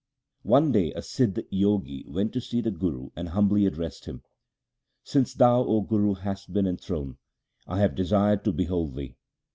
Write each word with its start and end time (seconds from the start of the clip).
One 0.41 0.71
day 0.71 0.91
a 0.93 1.01
Sidh 1.03 1.45
Jogi 1.53 2.05
went 2.07 2.33
to 2.33 2.41
see 2.41 2.59
the 2.59 2.71
Guru 2.71 3.11
and 3.15 3.29
humbly 3.29 3.67
addressed 3.67 4.05
him:' 4.05 4.23
Since 5.03 5.35
thou, 5.35 5.63
O 5.63 5.81
Guru, 5.81 6.15
hast 6.15 6.51
been 6.51 6.65
enthroned, 6.65 7.17
I 7.67 7.81
have 7.81 7.93
desired 7.93 8.43
to 8.45 8.51
behold 8.51 8.95
thee. 8.95 9.15